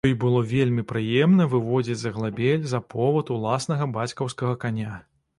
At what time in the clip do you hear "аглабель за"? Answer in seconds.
2.13-2.79